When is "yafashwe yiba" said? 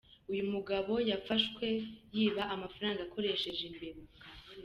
1.09-2.43